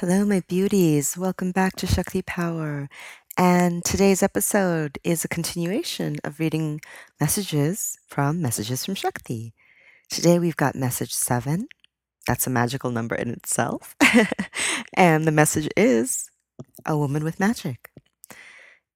Hello, 0.00 0.24
my 0.24 0.40
beauties. 0.48 1.18
Welcome 1.18 1.52
back 1.52 1.76
to 1.76 1.86
Shakti 1.86 2.22
Power. 2.22 2.88
And 3.36 3.84
today's 3.84 4.22
episode 4.22 4.98
is 5.04 5.26
a 5.26 5.28
continuation 5.28 6.16
of 6.24 6.40
reading 6.40 6.80
messages 7.20 7.98
from 8.06 8.40
Messages 8.40 8.86
from 8.86 8.94
Shakti. 8.94 9.52
Today 10.08 10.38
we've 10.38 10.56
got 10.56 10.74
message 10.74 11.12
seven. 11.12 11.68
That's 12.26 12.46
a 12.46 12.50
magical 12.50 12.90
number 12.90 13.14
in 13.14 13.28
itself. 13.28 13.94
and 14.94 15.26
the 15.26 15.32
message 15.32 15.68
is 15.76 16.30
a 16.86 16.96
woman 16.96 17.22
with 17.22 17.38
magic. 17.38 17.90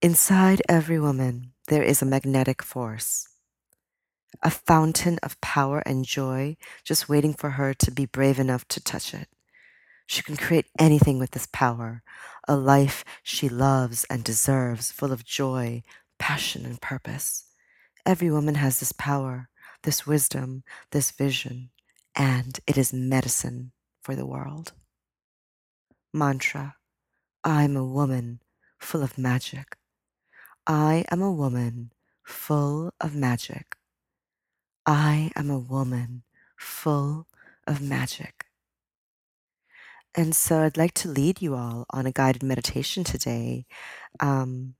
Inside 0.00 0.62
every 0.70 0.98
woman, 0.98 1.52
there 1.68 1.82
is 1.82 2.00
a 2.00 2.06
magnetic 2.06 2.62
force, 2.62 3.28
a 4.42 4.48
fountain 4.48 5.18
of 5.22 5.38
power 5.42 5.80
and 5.84 6.06
joy 6.06 6.56
just 6.82 7.10
waiting 7.10 7.34
for 7.34 7.50
her 7.50 7.74
to 7.74 7.90
be 7.90 8.06
brave 8.06 8.38
enough 8.38 8.66
to 8.68 8.82
touch 8.82 9.12
it. 9.12 9.28
She 10.06 10.22
can 10.22 10.36
create 10.36 10.66
anything 10.78 11.18
with 11.18 11.32
this 11.32 11.48
power 11.52 12.02
a 12.46 12.56
life 12.56 13.04
she 13.22 13.48
loves 13.48 14.04
and 14.10 14.22
deserves, 14.22 14.92
full 14.92 15.12
of 15.12 15.24
joy, 15.24 15.82
passion, 16.18 16.66
and 16.66 16.80
purpose. 16.80 17.46
Every 18.04 18.30
woman 18.30 18.56
has 18.56 18.80
this 18.80 18.92
power, 18.92 19.48
this 19.82 20.06
wisdom, 20.06 20.62
this 20.90 21.10
vision, 21.10 21.70
and 22.14 22.60
it 22.66 22.76
is 22.76 22.92
medicine 22.92 23.72
for 24.02 24.14
the 24.14 24.26
world. 24.26 24.72
Mantra 26.12 26.76
I'm 27.42 27.76
a 27.76 27.84
woman 27.84 28.40
full 28.78 29.02
of 29.02 29.18
magic. 29.18 29.76
I 30.66 31.04
am 31.10 31.20
a 31.20 31.32
woman 31.32 31.92
full 32.22 32.92
of 33.00 33.14
magic. 33.14 33.76
I 34.86 35.30
am 35.36 35.50
a 35.50 35.58
woman 35.58 36.22
full 36.56 37.26
of 37.66 37.82
magic. 37.82 38.43
And 40.14 40.34
so 40.34 40.62
I'd 40.62 40.76
like 40.76 40.94
to 40.94 41.08
lead 41.08 41.42
you 41.42 41.54
all 41.54 41.86
on 41.90 42.06
a 42.06 42.12
guided 42.12 42.42
meditation 42.42 43.02
today. 43.04 43.66
Um, 44.20 44.74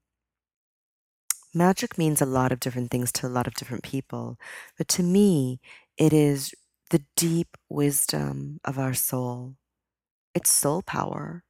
magic 1.53 1.97
means 1.99 2.21
a 2.21 2.27
lot 2.27 2.53
of 2.53 2.61
different 2.61 2.91
things 2.91 3.13
to 3.13 3.27
a 3.27 3.29
lot 3.29 3.47
of 3.47 3.55
different 3.55 3.83
people, 3.83 4.39
but 4.77 4.89
to 4.89 5.03
me, 5.03 5.61
it 5.97 6.13
is 6.13 6.55
the 6.91 7.03
deep 7.17 7.57
wisdom 7.69 8.61
of 8.65 8.79
our 8.79 8.95
soul. 8.95 9.55
It's 10.35 10.51
soul 10.53 10.83
power. 10.83 11.45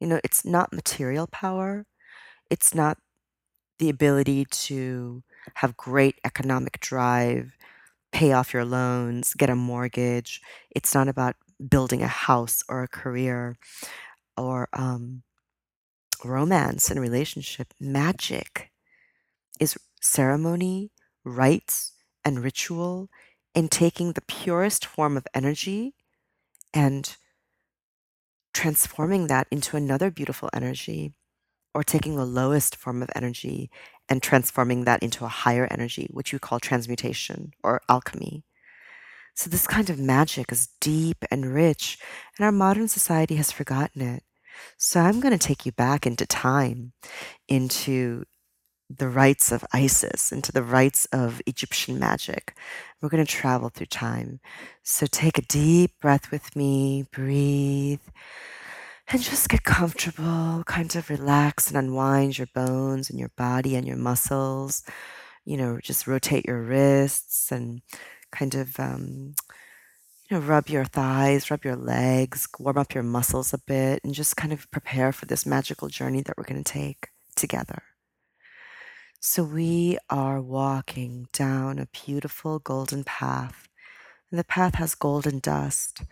You 0.00 0.08
know, 0.08 0.20
it's 0.24 0.44
not 0.44 0.72
material 0.72 1.26
power. 1.26 1.86
It's 2.50 2.74
not 2.74 2.98
the 3.78 3.90
ability 3.90 4.46
to 4.46 5.22
have 5.56 5.76
great 5.76 6.16
economic 6.24 6.80
drive, 6.80 7.56
pay 8.12 8.32
off 8.32 8.54
your 8.54 8.64
loans, 8.64 9.34
get 9.34 9.50
a 9.50 9.56
mortgage. 9.56 10.40
It's 10.70 10.94
not 10.94 11.08
about 11.08 11.36
building 11.66 12.02
a 12.02 12.08
house 12.08 12.62
or 12.68 12.82
a 12.82 12.88
career 12.88 13.56
or 14.36 14.68
um, 14.72 15.22
romance 16.24 16.90
and 16.90 17.00
relationship. 17.00 17.74
Magic 17.80 18.70
is 19.60 19.76
ceremony, 20.00 20.90
rites, 21.24 21.92
and 22.24 22.42
ritual 22.42 23.08
in 23.54 23.68
taking 23.68 24.12
the 24.12 24.20
purest 24.22 24.86
form 24.86 25.16
of 25.16 25.26
energy 25.34 25.94
and 26.72 27.16
transforming 28.52 29.28
that 29.28 29.46
into 29.50 29.76
another 29.76 30.10
beautiful 30.10 30.50
energy, 30.52 31.14
or 31.74 31.84
taking 31.84 32.16
the 32.16 32.24
lowest 32.24 32.74
form 32.74 33.02
of 33.02 33.10
energy 33.14 33.70
and 34.08 34.22
transforming 34.22 34.84
that 34.84 35.02
into 35.02 35.24
a 35.24 35.28
higher 35.28 35.68
energy, 35.70 36.08
which 36.12 36.32
you 36.32 36.38
call 36.38 36.58
transmutation 36.58 37.52
or 37.62 37.80
alchemy. 37.88 38.42
So, 39.38 39.48
this 39.48 39.68
kind 39.68 39.88
of 39.88 40.00
magic 40.00 40.50
is 40.50 40.70
deep 40.80 41.24
and 41.30 41.54
rich, 41.54 41.96
and 42.36 42.44
our 42.44 42.50
modern 42.50 42.88
society 42.88 43.36
has 43.36 43.52
forgotten 43.52 44.02
it. 44.02 44.24
So, 44.78 44.98
I'm 44.98 45.20
going 45.20 45.30
to 45.30 45.38
take 45.38 45.64
you 45.64 45.70
back 45.70 46.08
into 46.08 46.26
time, 46.26 46.92
into 47.46 48.24
the 48.90 49.08
rites 49.08 49.52
of 49.52 49.64
Isis, 49.72 50.32
into 50.32 50.50
the 50.50 50.64
rites 50.64 51.06
of 51.12 51.40
Egyptian 51.46 52.00
magic. 52.00 52.56
We're 53.00 53.10
going 53.10 53.24
to 53.24 53.32
travel 53.32 53.68
through 53.68 53.86
time. 53.86 54.40
So, 54.82 55.06
take 55.06 55.38
a 55.38 55.42
deep 55.42 55.92
breath 56.00 56.32
with 56.32 56.56
me, 56.56 57.06
breathe, 57.12 58.00
and 59.06 59.22
just 59.22 59.48
get 59.48 59.62
comfortable. 59.62 60.64
Kind 60.66 60.96
of 60.96 61.08
relax 61.08 61.68
and 61.68 61.76
unwind 61.76 62.38
your 62.38 62.48
bones 62.56 63.08
and 63.08 63.20
your 63.20 63.30
body 63.36 63.76
and 63.76 63.86
your 63.86 63.98
muscles. 63.98 64.82
You 65.44 65.58
know, 65.58 65.78
just 65.80 66.08
rotate 66.08 66.44
your 66.44 66.60
wrists 66.60 67.52
and 67.52 67.82
kind 68.30 68.54
of 68.54 68.78
um, 68.78 69.34
you 70.28 70.36
know 70.36 70.40
rub 70.40 70.68
your 70.68 70.84
thighs 70.84 71.50
rub 71.50 71.64
your 71.64 71.76
legs 71.76 72.48
warm 72.58 72.78
up 72.78 72.94
your 72.94 73.02
muscles 73.02 73.52
a 73.52 73.58
bit 73.58 74.00
and 74.04 74.14
just 74.14 74.36
kind 74.36 74.52
of 74.52 74.70
prepare 74.70 75.12
for 75.12 75.26
this 75.26 75.46
magical 75.46 75.88
journey 75.88 76.20
that 76.22 76.36
we're 76.36 76.44
going 76.44 76.62
to 76.62 76.72
take 76.72 77.08
together. 77.36 77.82
So 79.20 79.42
we 79.42 79.98
are 80.08 80.40
walking 80.40 81.28
down 81.32 81.78
a 81.78 81.86
beautiful 81.86 82.58
golden 82.58 83.04
path 83.04 83.68
and 84.30 84.38
the 84.38 84.44
path 84.44 84.74
has 84.74 84.94
golden 84.94 85.38
dust 85.38 86.02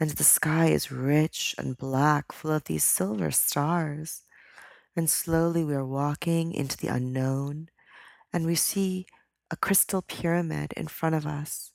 and 0.00 0.10
the 0.10 0.24
sky 0.24 0.66
is 0.66 0.92
rich 0.92 1.54
and 1.58 1.76
black 1.76 2.32
full 2.32 2.52
of 2.52 2.64
these 2.64 2.84
silver 2.84 3.30
stars. 3.30 4.22
And 4.96 5.10
slowly 5.10 5.64
we 5.64 5.74
are 5.74 5.84
walking 5.84 6.52
into 6.52 6.76
the 6.76 6.88
unknown 6.88 7.68
and 8.32 8.46
we 8.46 8.54
see 8.54 9.06
a 9.50 9.56
crystal 9.56 10.02
pyramid 10.02 10.72
in 10.76 10.86
front 10.88 11.14
of 11.14 11.26
us. 11.26 11.72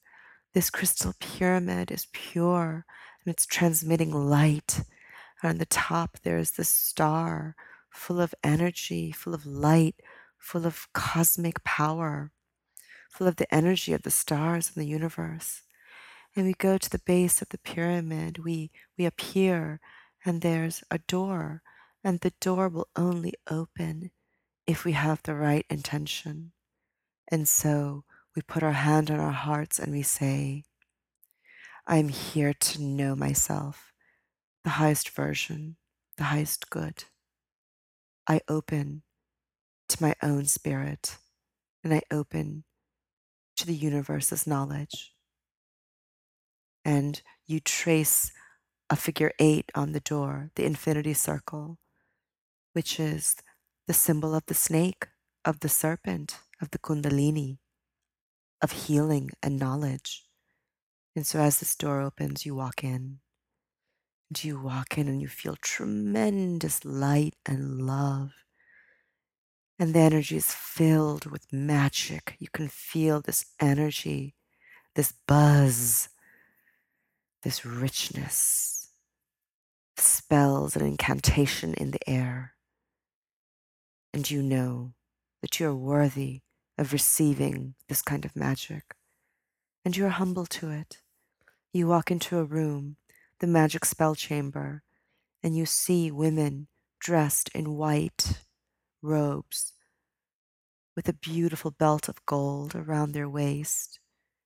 This 0.53 0.69
crystal 0.69 1.13
pyramid 1.19 1.91
is 1.91 2.07
pure 2.13 2.85
and 3.23 3.33
it's 3.33 3.45
transmitting 3.45 4.11
light. 4.11 4.81
And 5.41 5.49
on 5.49 5.57
the 5.57 5.65
top, 5.65 6.19
there 6.23 6.37
is 6.37 6.51
this 6.51 6.69
star 6.69 7.55
full 7.89 8.19
of 8.19 8.35
energy, 8.43 9.11
full 9.11 9.33
of 9.33 9.45
light, 9.45 9.95
full 10.37 10.65
of 10.65 10.87
cosmic 10.93 11.63
power, 11.63 12.31
full 13.09 13.27
of 13.27 13.37
the 13.37 13.53
energy 13.53 13.93
of 13.93 14.03
the 14.03 14.11
stars 14.11 14.71
and 14.73 14.83
the 14.83 14.89
universe. 14.89 15.61
And 16.35 16.45
we 16.45 16.53
go 16.53 16.77
to 16.77 16.89
the 16.89 17.01
base 17.05 17.41
of 17.41 17.49
the 17.49 17.59
pyramid, 17.59 18.43
we, 18.43 18.71
we 18.97 19.05
appear, 19.05 19.79
and 20.25 20.41
there's 20.41 20.83
a 20.89 20.97
door, 20.97 21.61
and 22.03 22.19
the 22.19 22.33
door 22.41 22.69
will 22.69 22.87
only 22.95 23.33
open 23.49 24.11
if 24.65 24.83
we 24.83 24.93
have 24.93 25.21
the 25.23 25.35
right 25.35 25.65
intention. 25.69 26.51
And 27.29 27.47
so 27.47 28.03
we 28.35 28.41
put 28.41 28.63
our 28.63 28.73
hand 28.73 29.09
on 29.11 29.19
our 29.19 29.31
hearts 29.31 29.79
and 29.79 29.91
we 29.91 30.01
say, 30.01 30.63
I'm 31.85 32.09
here 32.09 32.53
to 32.53 32.81
know 32.81 33.15
myself, 33.15 33.91
the 34.63 34.71
highest 34.71 35.09
version, 35.09 35.77
the 36.17 36.25
highest 36.25 36.69
good. 36.69 37.05
I 38.27 38.41
open 38.47 39.03
to 39.89 40.01
my 40.01 40.15
own 40.23 40.45
spirit 40.45 41.17
and 41.83 41.93
I 41.93 42.01
open 42.09 42.63
to 43.57 43.67
the 43.67 43.75
universe's 43.75 44.47
knowledge. 44.47 45.13
And 46.85 47.21
you 47.45 47.59
trace 47.59 48.31
a 48.89 48.95
figure 48.95 49.31
eight 49.39 49.71
on 49.75 49.91
the 49.91 49.99
door, 49.99 50.51
the 50.55 50.65
infinity 50.65 51.13
circle, 51.13 51.79
which 52.73 52.99
is 52.99 53.35
the 53.87 53.93
symbol 53.93 54.33
of 54.33 54.45
the 54.45 54.53
snake, 54.53 55.07
of 55.43 55.59
the 55.59 55.69
serpent, 55.69 56.39
of 56.63 56.71
the 56.71 56.79
Kundalini, 56.79 57.57
of 58.61 58.71
healing 58.71 59.29
and 59.43 59.59
knowledge. 59.59 60.25
And 61.15 61.27
so 61.27 61.39
as 61.39 61.59
this 61.59 61.75
door 61.75 62.01
opens, 62.01 62.45
you 62.45 62.55
walk 62.55 62.83
in. 62.83 63.19
And 64.29 64.43
you 64.43 64.59
walk 64.59 64.97
in 64.97 65.09
and 65.09 65.21
you 65.21 65.27
feel 65.27 65.57
tremendous 65.61 66.83
light 66.85 67.35
and 67.45 67.85
love. 67.85 68.31
And 69.77 69.93
the 69.93 69.99
energy 69.99 70.37
is 70.37 70.53
filled 70.53 71.25
with 71.25 71.51
magic. 71.51 72.37
You 72.39 72.47
can 72.51 72.69
feel 72.69 73.19
this 73.19 73.45
energy, 73.59 74.35
this 74.95 75.13
buzz, 75.27 76.07
this 77.43 77.65
richness, 77.65 78.87
spells 79.97 80.77
and 80.77 80.87
incantation 80.87 81.73
in 81.73 81.91
the 81.91 82.09
air. 82.09 82.53
And 84.13 84.31
you 84.31 84.41
know 84.41 84.93
that 85.41 85.59
you 85.59 85.67
are 85.67 85.75
worthy 85.75 86.43
of 86.83 86.93
receiving 86.93 87.75
this 87.89 88.03
kind 88.03 88.25
of 88.25 88.35
magic. 88.35 88.95
and 89.85 89.97
you 89.97 90.05
are 90.05 90.09
humble 90.21 90.45
to 90.45 90.69
it. 90.71 91.01
You 91.73 91.87
walk 91.87 92.11
into 92.11 92.37
a 92.39 92.45
room, 92.45 92.97
the 93.39 93.47
magic 93.47 93.85
spell 93.85 94.15
chamber, 94.15 94.83
and 95.43 95.57
you 95.57 95.65
see 95.65 96.11
women 96.11 96.67
dressed 96.99 97.49
in 97.53 97.75
white 97.77 98.39
robes 99.01 99.73
with 100.95 101.09
a 101.09 101.13
beautiful 101.13 101.71
belt 101.71 102.07
of 102.09 102.25
gold 102.25 102.75
around 102.75 103.13
their 103.13 103.29
waist 103.29 103.99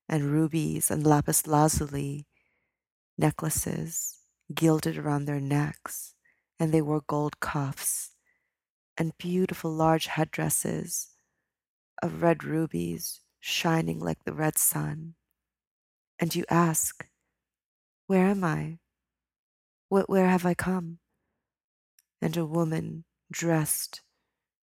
and 0.10 0.31
rubies 0.31 0.89
and 0.92 1.06
lapis 1.06 1.45
lazuli 1.48 2.28
necklaces 3.18 4.19
gilded 4.54 4.98
around 4.98 5.25
their 5.25 5.42
necks, 5.42 6.16
and 6.60 6.74
they 6.74 6.81
wore 6.81 7.04
gold 7.07 7.39
cuffs 7.39 8.12
and 8.98 9.18
beautiful 9.18 9.72
large 9.72 10.07
headdresses 10.07 11.10
of 12.01 12.21
red 12.21 12.44
rubies 12.44 13.21
shining 13.39 13.99
like 13.99 14.23
the 14.23 14.33
red 14.33 14.57
sun. 14.57 15.15
And 16.19 16.35
you 16.35 16.45
ask, 16.49 17.07
Where 18.07 18.27
am 18.27 18.44
I? 18.44 18.79
What, 19.89 20.09
Where 20.09 20.27
have 20.27 20.45
I 20.45 20.53
come? 20.53 20.99
And 22.21 22.35
a 22.35 22.45
woman 22.45 23.05
dressed 23.31 24.01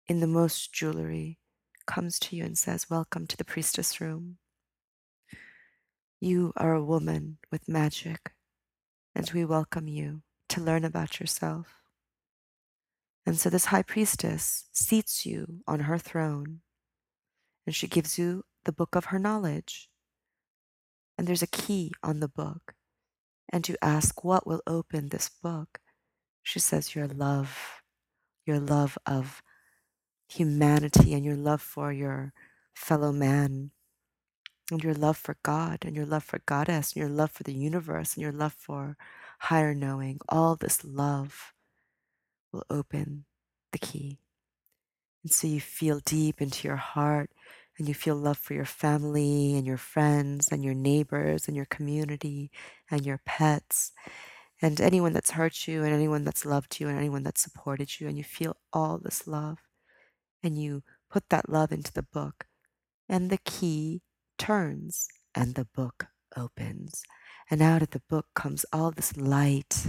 in 0.07 0.19
the 0.19 0.27
most 0.27 0.73
jewelry 0.73 1.39
comes 1.85 2.19
to 2.19 2.35
you 2.35 2.43
and 2.43 2.57
says, 2.57 2.89
Welcome 2.89 3.27
to 3.27 3.37
the 3.37 3.45
priestess 3.45 3.99
room. 3.99 4.37
You 6.21 6.53
are 6.57 6.73
a 6.73 6.83
woman 6.83 7.37
with 7.51 7.69
magic, 7.69 8.33
and 9.15 9.29
we 9.31 9.45
welcome 9.45 9.87
you 9.87 10.21
to 10.49 10.61
learn 10.61 10.83
about 10.83 11.19
yourself. 11.19 11.67
And 13.25 13.39
so 13.39 13.49
this 13.49 13.65
high 13.65 13.83
priestess 13.83 14.65
seats 14.71 15.25
you 15.25 15.61
on 15.67 15.81
her 15.81 15.97
throne, 15.97 16.61
and 17.69 17.75
she 17.75 17.86
gives 17.86 18.18
you 18.18 18.45
the 18.66 18.71
book 18.71 18.95
of 18.95 19.06
her 19.06 19.19
knowledge. 19.19 19.89
And 21.16 21.27
there's 21.27 21.44
a 21.44 21.56
key 21.63 21.92
on 22.01 22.19
the 22.19 22.27
book. 22.27 22.74
And 23.48 23.69
you 23.69 23.75
ask, 23.80 24.24
What 24.24 24.48
will 24.48 24.63
open 24.66 25.10
this 25.10 25.30
book? 25.30 25.80
She 26.42 26.57
says, 26.57 26.95
Your 26.95 27.06
love, 27.06 27.83
your 28.44 28.60
love 28.60 28.98
of 29.06 29.44
humanity, 30.27 31.13
and 31.13 31.24
your 31.24 31.36
love 31.36 31.62
for 31.62 31.94
your 31.94 32.33
fellow 32.74 33.12
man, 33.12 33.69
and 34.71 34.83
your 34.83 34.95
love 34.95 35.18
for 35.18 35.38
God, 35.44 35.86
and 35.86 35.95
your 35.95 36.07
love 36.07 36.24
for 36.24 36.42
Goddess, 36.48 36.94
and 36.94 37.01
your 37.01 37.16
love 37.16 37.30
for 37.30 37.44
the 37.44 37.54
universe, 37.54 38.16
and 38.16 38.24
your 38.24 38.31
love 38.31 38.54
for 38.54 38.98
higher 39.42 39.75
knowing. 39.75 40.18
All 40.27 40.56
this 40.56 40.83
love 40.83 41.54
will 42.51 42.66
open 42.71 43.25
the 43.71 43.77
key. 43.77 44.18
And 45.24 45.31
so 45.31 45.48
you 45.48 45.62
feel 45.62 46.00
deep 46.06 46.42
into 46.42 46.68
your 46.68 46.77
heart 46.77 47.30
and 47.77 47.88
you 47.88 47.94
feel 47.94 48.16
love 48.16 48.38
for 48.38 48.54
your 48.54 48.66
family 48.66 49.56
and 49.56 49.66
your 49.66 49.77
friends 49.77 50.50
and 50.51 50.63
your 50.63 50.74
neighbors 50.74 51.48
and 51.48 51.56
your 51.56 51.66
community 51.66 52.51
and 52.92 53.06
your 53.06 53.21
pets 53.25 53.92
and 54.62 54.80
anyone 54.81 55.13
that's 55.13 55.31
hurt 55.31 55.68
you 55.68 55.83
and 55.83 55.94
anyone 55.94 56.24
that's 56.24 56.45
loved 56.45 56.80
you 56.80 56.88
and 56.88 56.98
anyone 56.98 57.24
that's 57.24 57.42
supported 57.42 58.00
you. 58.00 58.07
And 58.07 58.18
you 58.18 58.24
feel 58.24 58.57
all 58.74 58.98
this 58.98 59.27
love 59.27 59.60
and 60.44 60.57
you 60.62 60.83
put 61.10 61.30
that 61.30 61.50
love 61.50 61.71
into 61.71 61.94
the 61.94 62.04
book 62.04 62.45
and 63.07 63.30
the 63.30 63.39
key 63.39 64.01
turns 64.38 65.07
and 65.36 65.56
the 65.56 65.66
book 65.66 66.07
opens. 66.36 67.04
And 67.50 67.62
out 67.62 67.81
of 67.81 67.92
the 67.92 68.01
book 68.10 68.27
comes 68.36 68.66
all 68.71 68.92
this 68.92 69.18
light 69.18 69.88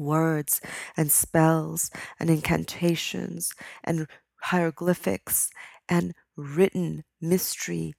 words 0.00 0.60
and 0.96 1.12
spells 1.12 1.90
and 2.18 2.30
incantations 2.30 3.52
and 3.84 4.06
hieroglyphics 4.42 5.50
and 5.88 6.14
written 6.36 7.04
mystery, 7.20 7.94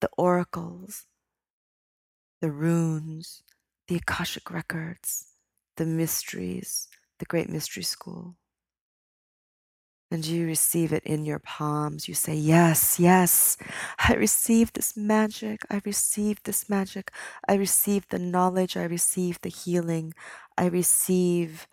the 0.00 0.10
oracles, 0.18 1.06
the 2.40 2.50
runes, 2.50 3.42
the 3.88 3.96
Akashic 3.96 4.50
records, 4.50 5.26
the 5.76 5.86
mysteries, 5.86 6.88
the 7.18 7.24
great 7.26 7.48
mystery 7.48 7.82
school. 7.82 8.36
And 10.10 10.24
you 10.24 10.46
receive 10.46 10.92
it 10.92 11.02
in 11.04 11.24
your 11.24 11.40
palms. 11.40 12.06
You 12.06 12.14
say, 12.14 12.34
Yes, 12.36 13.00
yes, 13.00 13.56
I 13.98 14.14
receive 14.14 14.72
this 14.72 14.96
magic. 14.96 15.62
I 15.68 15.80
receive 15.84 16.40
this 16.44 16.68
magic. 16.70 17.10
I 17.48 17.54
receive 17.54 18.06
the 18.08 18.18
knowledge. 18.20 18.76
I 18.76 18.84
receive 18.84 19.40
the 19.40 19.48
healing. 19.48 20.14
I 20.58 20.66
receive 20.66 21.66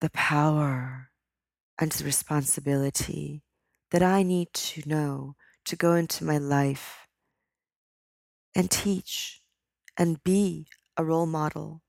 the 0.00 0.10
power 0.10 1.10
and 1.78 1.90
the 1.92 2.04
responsibility 2.04 3.42
that 3.90 4.02
I 4.02 4.22
need 4.22 4.52
to 4.52 4.88
know 4.88 5.36
to 5.64 5.76
go 5.76 5.94
into 5.94 6.24
my 6.24 6.38
life 6.38 7.06
and 8.54 8.70
teach 8.70 9.42
and 9.96 10.22
be 10.22 10.66
a 10.96 11.04
role 11.04 11.26
model 11.26 11.82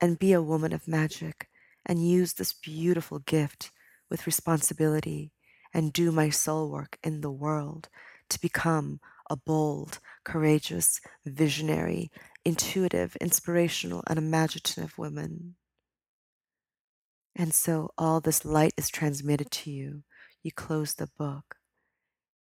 and 0.00 0.18
be 0.18 0.32
a 0.32 0.42
woman 0.42 0.72
of 0.72 0.88
magic 0.88 1.48
and 1.84 2.08
use 2.08 2.34
this 2.34 2.52
beautiful 2.52 3.18
gift 3.18 3.70
with 4.10 4.26
responsibility 4.26 5.32
and 5.74 5.92
do 5.92 6.12
my 6.12 6.30
soul 6.30 6.70
work 6.70 6.98
in 7.02 7.20
the 7.20 7.30
world 7.30 7.88
to 8.30 8.40
become 8.40 9.00
a 9.28 9.36
bold, 9.36 9.98
courageous, 10.24 11.00
visionary, 11.24 12.10
intuitive, 12.46 13.16
inspirational, 13.16 14.04
and 14.06 14.20
imaginative 14.20 14.96
woman. 14.96 15.56
And 17.34 17.52
so 17.52 17.90
all 17.98 18.20
this 18.20 18.44
light 18.44 18.72
is 18.76 18.88
transmitted 18.88 19.50
to 19.50 19.70
you. 19.72 20.04
You 20.44 20.52
close 20.52 20.94
the 20.94 21.10
book, 21.18 21.56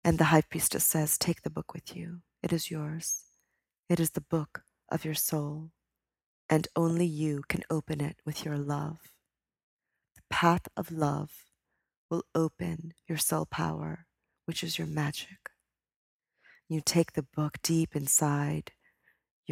and 0.04 0.18
the 0.18 0.26
high 0.26 0.42
priestess 0.42 0.84
says, 0.84 1.18
Take 1.18 1.44
the 1.44 1.50
book 1.50 1.74
with 1.74 1.96
you. 1.96 2.20
It 2.44 2.52
is 2.52 2.70
yours. 2.70 3.24
It 3.88 4.02
is 4.02 4.12
the 4.12 4.20
book 4.20 4.64
of 4.92 5.06
your 5.06 5.14
soul, 5.14 5.72
and 6.50 6.68
only 6.76 7.06
you 7.06 7.44
can 7.48 7.64
open 7.70 8.02
it 8.02 8.18
with 8.26 8.44
your 8.44 8.58
love. 8.58 8.98
The 10.18 10.24
path 10.30 10.68
of 10.76 10.92
love 10.92 11.32
will 12.10 12.26
open 12.36 12.92
your 13.08 13.18
soul 13.18 13.46
power, 13.46 14.06
which 14.48 14.66
is 14.66 14.78
your 14.78 14.88
magic. 14.88 15.50
You 16.68 16.82
take 16.82 17.14
the 17.14 17.24
book 17.24 17.60
deep 17.64 17.96
inside 17.96 18.74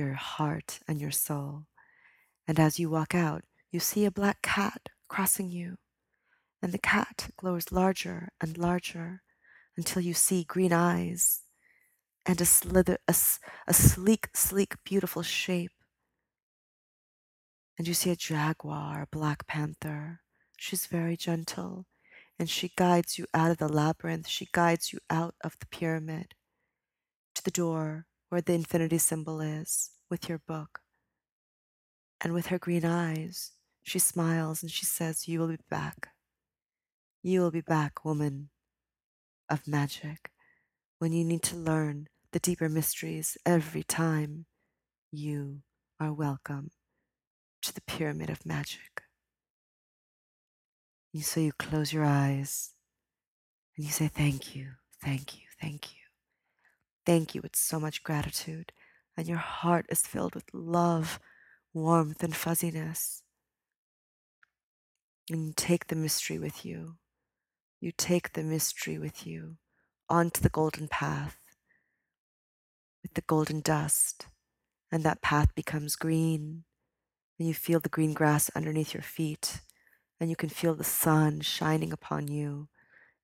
your 0.05 0.13
heart 0.13 0.79
and 0.87 0.99
your 0.99 1.11
soul. 1.11 1.65
And 2.47 2.59
as 2.59 2.79
you 2.79 2.89
walk 2.89 3.13
out, 3.15 3.43
you 3.71 3.79
see 3.79 4.05
a 4.05 4.11
black 4.11 4.41
cat 4.41 4.89
crossing 5.07 5.49
you. 5.49 5.77
And 6.61 6.71
the 6.71 6.79
cat 6.79 7.29
grows 7.37 7.71
larger 7.71 8.29
and 8.41 8.57
larger 8.57 9.21
until 9.77 10.01
you 10.01 10.13
see 10.13 10.43
green 10.43 10.73
eyes 10.73 11.41
and 12.25 12.39
a 12.39 12.45
slither, 12.45 12.97
a, 13.07 13.15
a 13.67 13.73
sleek, 13.73 14.29
sleek, 14.33 14.75
beautiful 14.83 15.23
shape. 15.23 15.71
And 17.77 17.87
you 17.87 17.93
see 17.93 18.11
a 18.11 18.15
jaguar, 18.15 19.03
a 19.03 19.15
black 19.15 19.47
panther. 19.47 20.21
She's 20.57 20.85
very 20.85 21.17
gentle 21.17 21.85
and 22.37 22.49
she 22.49 22.71
guides 22.75 23.17
you 23.17 23.25
out 23.33 23.51
of 23.51 23.57
the 23.57 23.69
labyrinth. 23.69 24.27
She 24.27 24.47
guides 24.51 24.93
you 24.93 24.99
out 25.09 25.35
of 25.43 25.57
the 25.59 25.65
pyramid 25.67 26.35
to 27.35 27.43
the 27.43 27.51
door 27.51 28.05
where 28.31 28.41
the 28.41 28.53
infinity 28.53 28.97
symbol 28.97 29.41
is 29.41 29.91
with 30.09 30.29
your 30.29 30.39
book. 30.39 30.79
And 32.21 32.33
with 32.33 32.47
her 32.47 32.57
green 32.57 32.85
eyes, 32.85 33.51
she 33.83 33.99
smiles 33.99 34.63
and 34.63 34.71
she 34.71 34.85
says, 34.85 35.27
You 35.27 35.39
will 35.41 35.49
be 35.49 35.57
back. 35.69 36.13
You 37.21 37.41
will 37.41 37.51
be 37.51 37.59
back, 37.61 38.05
woman 38.05 38.51
of 39.49 39.67
magic, 39.67 40.31
when 40.99 41.13
you 41.13 41.25
need 41.25 41.43
to 41.43 41.57
learn 41.57 42.07
the 42.31 42.39
deeper 42.39 42.69
mysteries 42.69 43.37
every 43.45 43.83
time 43.83 44.45
you 45.11 45.63
are 45.99 46.13
welcome 46.13 46.71
to 47.63 47.73
the 47.73 47.81
pyramid 47.81 48.29
of 48.29 48.45
magic. 48.45 49.03
So 51.21 51.39
you 51.39 51.53
close 51.53 51.93
your 51.93 52.03
eyes 52.05 52.73
and 53.75 53.85
you 53.85 53.91
say, 53.91 54.07
Thank 54.07 54.55
you, 54.55 54.73
thank 55.03 55.35
you, 55.37 55.47
thank 55.59 55.93
you. 55.93 56.00
Thank 57.05 57.35
you 57.35 57.41
with 57.41 57.55
so 57.55 57.79
much 57.79 58.03
gratitude. 58.03 58.71
And 59.17 59.27
your 59.27 59.37
heart 59.37 59.85
is 59.89 60.01
filled 60.01 60.35
with 60.35 60.45
love, 60.53 61.19
warmth, 61.73 62.23
and 62.23 62.35
fuzziness. 62.35 63.23
And 65.29 65.47
you 65.47 65.53
take 65.55 65.87
the 65.87 65.95
mystery 65.95 66.39
with 66.39 66.65
you. 66.65 66.95
You 67.79 67.91
take 67.91 68.33
the 68.33 68.43
mystery 68.43 68.97
with 68.97 69.25
you 69.25 69.57
onto 70.09 70.41
the 70.41 70.49
golden 70.49 70.87
path 70.87 71.37
with 73.01 73.13
the 73.15 73.21
golden 73.21 73.61
dust. 73.61 74.27
And 74.91 75.03
that 75.03 75.21
path 75.21 75.55
becomes 75.55 75.95
green. 75.95 76.63
And 77.39 77.47
you 77.47 77.53
feel 77.53 77.79
the 77.79 77.89
green 77.89 78.13
grass 78.13 78.51
underneath 78.55 78.93
your 78.93 79.03
feet 79.03 79.61
and 80.21 80.29
you 80.29 80.35
can 80.35 80.49
feel 80.49 80.75
the 80.75 80.83
sun 80.83 81.41
shining 81.41 81.91
upon 81.91 82.27
you 82.27 82.69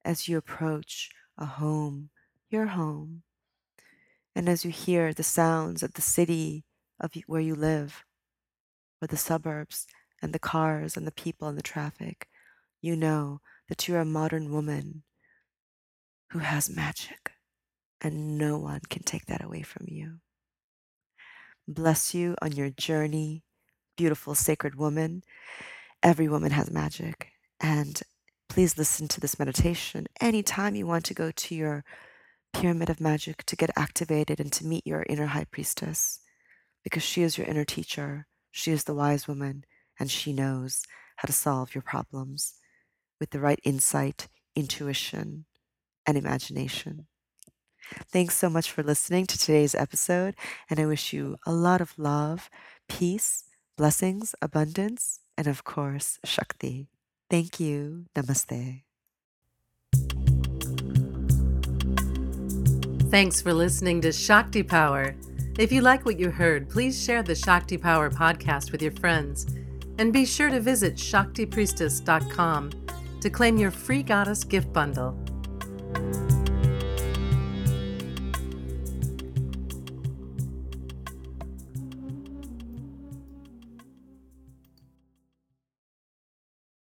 as 0.03 0.27
you 0.27 0.36
approach 0.36 1.12
a 1.38 1.46
home, 1.46 2.10
your 2.50 2.65
home. 2.65 3.22
And 4.38 4.48
as 4.48 4.63
you 4.63 4.70
hear 4.70 5.15
the 5.15 5.24
sounds 5.24 5.82
of 5.82 5.94
the 5.94 6.01
city 6.03 6.63
of 7.00 7.12
where 7.25 7.41
you 7.41 7.56
live, 7.56 8.06
or 9.01 9.08
the 9.08 9.17
suburbs, 9.17 9.88
and 10.22 10.32
the 10.32 10.38
cars, 10.38 10.96
and 10.96 11.08
the 11.08 11.12
people, 11.12 11.48
and 11.48 11.58
the 11.58 11.63
traffic, 11.63 12.27
you 12.79 12.96
know 12.96 13.41
that 13.67 13.88
you're 13.88 14.00
a 14.00 14.06
modern 14.06 14.51
woman 14.53 15.01
who 16.29 16.38
has 16.38 16.70
magic. 16.70 17.32
and 18.00 18.38
no 18.38 18.60
one 18.60 18.82
can 18.91 19.01
take 19.01 19.25
that 19.25 19.44
away 19.44 19.63
from 19.63 19.88
you. 19.89 20.20
Bless 21.67 22.13
you 22.13 22.36
on 22.44 22.51
your 22.51 22.70
journey, 22.70 23.41
beautiful, 23.96 24.36
sacred 24.36 24.75
woman. 24.75 25.24
Every 26.03 26.27
woman 26.27 26.51
has 26.51 26.70
magic. 26.70 27.29
And 27.60 28.00
please 28.50 28.77
listen 28.77 29.08
to 29.08 29.20
this 29.20 29.39
meditation 29.39 30.06
anytime 30.22 30.75
you 30.75 30.86
want 30.86 31.06
to 31.06 31.15
go 31.15 31.32
to 31.32 31.56
your 31.56 31.84
pyramid 32.57 32.89
of 32.89 32.99
magic 32.99 33.43
to 33.45 33.55
get 33.55 33.69
activated 33.77 34.39
and 34.39 34.51
to 34.51 34.65
meet 34.65 34.87
your 34.87 35.05
inner 35.07 35.27
high 35.27 35.45
priestess, 35.45 36.19
because 36.83 37.03
she 37.03 37.21
is 37.21 37.37
your 37.37 37.45
inner 37.45 37.63
teacher. 37.63 38.25
She 38.51 38.71
is 38.71 38.85
the 38.85 38.95
wise 38.95 39.27
woman, 39.27 39.63
and 39.99 40.09
she 40.09 40.33
knows 40.33 40.81
how 41.17 41.27
to 41.27 41.33
solve 41.33 41.75
your 41.75 41.83
problems 41.83 42.55
with 43.19 43.29
the 43.29 43.39
right 43.39 43.59
insight, 43.63 44.27
intuition, 44.55 45.45
and 46.07 46.17
imagination. 46.17 47.05
Thanks 48.11 48.35
so 48.35 48.49
much 48.49 48.71
for 48.71 48.81
listening 48.81 49.27
to 49.27 49.37
today's 49.37 49.75
episode, 49.75 50.33
and 50.67 50.79
I 50.79 50.87
wish 50.87 51.13
you 51.13 51.37
a 51.45 51.53
lot 51.53 51.79
of 51.79 51.93
love, 51.99 52.49
peace, 52.89 53.43
blessings, 53.77 54.33
abundance, 54.41 55.19
and 55.37 55.45
of 55.45 55.63
course, 55.63 56.17
Shakti. 56.25 56.89
Thank 57.29 57.59
you. 57.59 58.05
Namaste. 58.15 58.87
Thanks 63.17 63.41
for 63.41 63.51
listening 63.51 64.00
to 64.01 64.12
Shakti 64.12 64.62
Power. 64.62 65.15
If 65.57 65.71
you 65.71 65.81
like 65.81 66.05
what 66.05 66.19
you 66.19 66.29
heard, 66.29 66.69
please 66.69 67.03
share 67.03 67.24
the 67.24 67.33
Shakti 67.33 67.75
Power 67.75 68.12
podcast 68.12 68.71
with 68.71 68.79
your 68.79 68.91
friends. 68.91 69.47
And 69.97 70.13
be 70.13 70.24
sure 70.24 70.51
to 70.51 70.59
visit 70.59 70.97
ShaktiPriestess.com 70.97 72.71
to 73.21 73.29
claim 73.31 73.57
your 73.57 73.71
free 73.71 74.03
goddess 74.03 74.43
gift 74.43 74.71
bundle. 74.71 75.17